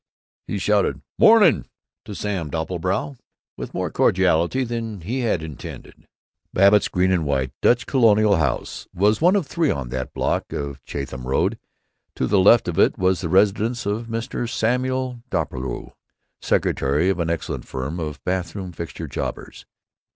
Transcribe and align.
He 0.47 0.57
shouted 0.57 1.03
"Morning!" 1.19 1.67
to 2.05 2.15
Sam 2.15 2.49
Doppelbrau 2.49 3.17
with 3.55 3.75
more 3.75 3.91
cordiality 3.91 4.63
than 4.63 5.01
he 5.01 5.19
had 5.19 5.43
intended. 5.43 6.07
Babbitt's 6.51 6.87
green 6.87 7.11
and 7.11 7.23
white 7.23 7.51
Dutch 7.61 7.85
Colonial 7.85 8.37
house 8.37 8.87
was 8.95 9.21
one 9.21 9.35
of 9.35 9.45
three 9.45 9.69
in 9.69 9.89
that 9.89 10.11
block 10.15 10.51
on 10.53 10.79
Chatham 10.85 11.27
Road. 11.27 11.59
To 12.15 12.25
the 12.25 12.39
left 12.39 12.67
of 12.67 12.79
it 12.79 12.97
was 12.97 13.21
the 13.21 13.29
residence 13.29 13.85
of 13.85 14.07
Mr. 14.07 14.49
Samuel 14.49 15.21
Doppelbrau, 15.29 15.93
secretary 16.41 17.09
of 17.11 17.19
an 17.19 17.29
excellent 17.29 17.65
firm 17.67 17.99
of 17.99 18.23
bathroom 18.23 18.71
fixture 18.71 19.05
jobbers. 19.07 19.67